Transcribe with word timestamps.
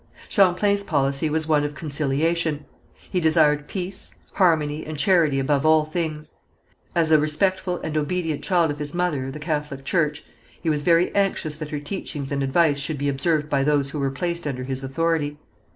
Champlain's 0.29 0.81
policy 0.81 1.29
was 1.29 1.45
one 1.47 1.63
of 1.63 1.75
conciliation. 1.75 2.65
He 3.11 3.19
desired 3.21 3.67
peace, 3.67 4.15
harmony 4.33 4.83
and 4.83 4.97
charity 4.97 5.37
above 5.37 5.63
all 5.63 5.85
things. 5.85 6.33
As 6.95 7.11
a 7.11 7.19
respectful 7.19 7.77
and 7.83 7.95
obedient 7.95 8.43
child 8.43 8.71
of 8.71 8.79
his 8.79 8.95
mother, 8.95 9.29
the 9.29 9.37
Catholic 9.37 9.85
Church, 9.85 10.23
he 10.59 10.71
was 10.71 10.81
very 10.81 11.13
anxious 11.13 11.55
that 11.57 11.69
her 11.69 11.77
teachings 11.79 12.31
and 12.31 12.41
advice 12.41 12.79
should 12.79 12.97
be 12.97 13.09
observed 13.09 13.47
by 13.47 13.63
those 13.63 13.91
who 13.91 13.99
were 13.99 14.09
placed 14.09 14.47
under 14.47 14.63
his 14.63 14.83
authority. 14.83 15.37